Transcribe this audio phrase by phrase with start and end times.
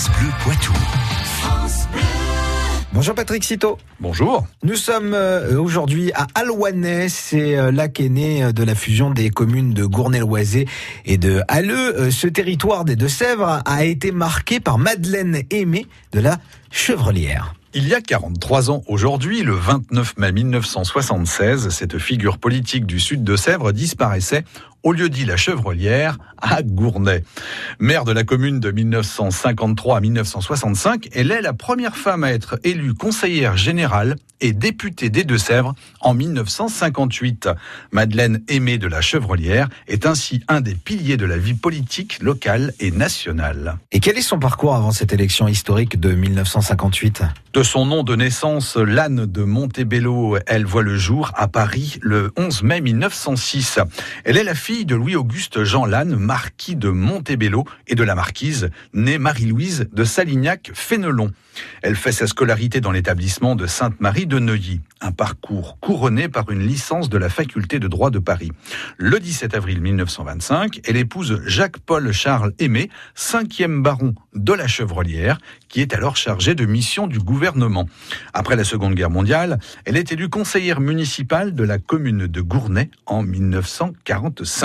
[0.00, 0.72] France Bleu Poitou.
[2.94, 3.76] Bonjour Patrick Citeau.
[4.00, 4.46] Bonjour.
[4.62, 9.10] Nous sommes euh, aujourd'hui à Alouanais, c'est euh, là qu'est né euh, de la fusion
[9.10, 10.66] des communes de Gournay-Loisé
[11.04, 12.10] et de Halleux.
[12.10, 16.38] Ce territoire des Deux-Sèvres a été marqué par Madeleine Aimé de la
[16.70, 17.54] Chevrelière.
[17.74, 23.22] Il y a 43 ans aujourd'hui, le 29 mai 1976, cette figure politique du sud
[23.22, 24.44] de Sèvres disparaissait
[24.82, 27.22] au lieu dit la Chevrolière à Gournay.
[27.78, 32.58] Maire de la commune de 1953 à 1965, elle est la première femme à être
[32.64, 37.50] élue conseillère générale et députée des Deux-Sèvres en 1958.
[37.92, 42.72] Madeleine Aimée de la Chevrolière est ainsi un des piliers de la vie politique locale
[42.80, 43.76] et nationale.
[43.92, 48.16] Et quel est son parcours avant cette élection historique de 1958 De son nom de
[48.16, 53.78] naissance, l'âne de Montebello, elle voit le jour à Paris le 11 mai 1906.
[54.24, 58.70] Elle est la fille de Louis-Auguste Jean Lannes, marquis de Montebello, et de la marquise,
[58.94, 61.32] née Marie-Louise de Salignac-Fénelon.
[61.82, 66.64] Elle fait sa scolarité dans l'établissement de Sainte-Marie de Neuilly, un parcours couronné par une
[66.64, 68.52] licence de la faculté de droit de Paris.
[68.96, 75.80] Le 17 avril 1925, elle épouse Jacques-Paul Charles Aimé, cinquième baron de la Chevrolière, qui
[75.80, 77.88] est alors chargé de mission du gouvernement.
[78.32, 82.90] Après la Seconde Guerre mondiale, elle est élue conseillère municipale de la commune de Gournay
[83.06, 84.59] en 1945.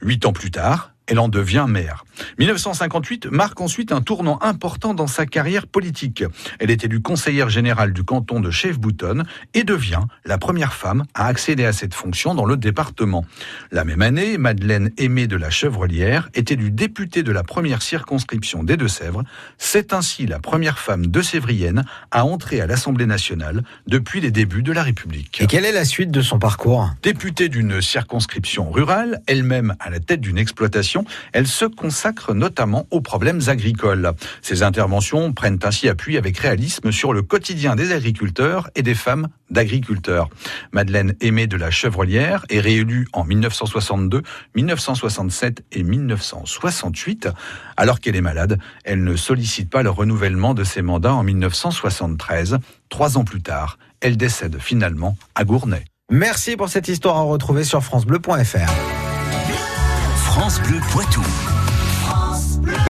[0.00, 2.04] Huit ans plus tard, elle en devient maire.
[2.38, 6.24] 1958 marque ensuite un tournant important dans sa carrière politique.
[6.60, 11.26] Elle est élue conseillère générale du canton de Chef-Boutonne et devient la première femme à
[11.26, 13.24] accéder à cette fonction dans le département.
[13.72, 18.62] La même année, Madeleine Aimée de la Chevrelière est élue députée de la première circonscription
[18.62, 19.24] des Deux-Sèvres.
[19.58, 24.62] C'est ainsi la première femme de Sévrienne à entrer à l'Assemblée nationale depuis les débuts
[24.62, 25.40] de la République.
[25.40, 26.90] Et quelle est la suite de son parcours?
[27.02, 30.99] Députée d'une circonscription rurale, elle-même à la tête d'une exploitation,
[31.32, 34.12] elle se consacre notamment aux problèmes agricoles.
[34.42, 39.28] Ses interventions prennent ainsi appui avec réalisme sur le quotidien des agriculteurs et des femmes
[39.50, 40.28] d'agriculteurs.
[40.72, 44.22] Madeleine Aimée de la Chevrolière est réélue en 1962,
[44.54, 47.28] 1967 et 1968.
[47.76, 52.58] Alors qu'elle est malade, elle ne sollicite pas le renouvellement de ses mandats en 1973.
[52.88, 55.84] Trois ans plus tard, elle décède finalement à Gournay.
[56.10, 58.99] Merci pour cette histoire à retrouver sur francebleu.fr.
[60.40, 61.22] France Bleu Poitou.